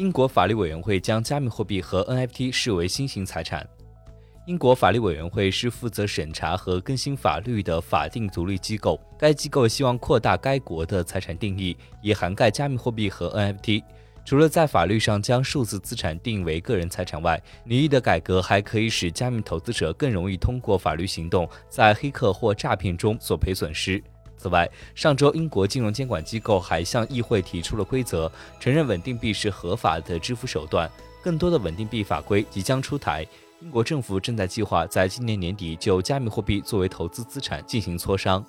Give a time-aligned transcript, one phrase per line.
[0.00, 3.68] 英国法律委员会将加密货币和 NFT 视为新型财产。
[4.46, 8.98] 英国法律委员会是负责审查和更新法律的法定独立机构。
[9.18, 13.82] 该机构希望扩大该国的财产定义，以涵盖加密货币和 NFT。
[14.24, 24.02] 除了在法律上将数字资产定为个人财产外，拟议的改革还可以使加密投资者更容易通过法律行动在黑客或诈骗中索赔损失。
[24.40, 30.90] 此外，上周英国金融监管机构还向议会提出了规则，承认稳定币是合法的支付手段。
[31.22, 33.26] 更多的稳定币法规即将出台。
[33.60, 38.42] 英国政府正在计划在今年年底就加密货币作为投资资产进行磋商。